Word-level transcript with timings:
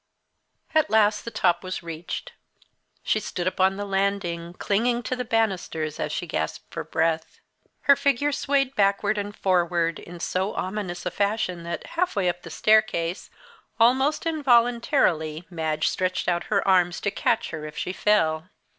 At 0.73 0.89
last 0.89 1.25
the 1.25 1.29
top 1.29 1.63
was 1.63 1.83
reached. 1.83 2.31
She 3.03 3.19
stood 3.19 3.45
upon 3.45 3.77
the 3.77 3.85
landing, 3.85 4.53
clinging 4.53 5.03
to 5.03 5.15
the 5.15 5.23
banisters 5.23 5.99
as 5.99 6.11
she 6.11 6.25
gasped 6.25 6.73
for 6.73 6.83
breath. 6.83 7.39
Her 7.81 7.95
figure 7.95 8.31
swayed 8.31 8.73
backward 8.75 9.19
and 9.19 9.35
forward, 9.35 9.99
in 9.99 10.19
so 10.19 10.55
ominous 10.55 11.05
a 11.05 11.11
fashion 11.11 11.61
that, 11.65 11.85
halfway 11.85 12.27
up 12.27 12.41
the 12.41 12.49
staircase, 12.49 13.29
almost 13.79 14.25
involuntarily 14.25 15.45
Madge 15.51 15.87
stretched 15.87 16.27
out 16.27 16.45
her 16.45 16.67
arms 16.67 16.99
to 17.01 17.11
catch 17.11 17.51
her 17.51 17.67
if 17.67 17.77
she 17.77 17.93
fell. 17.93 18.49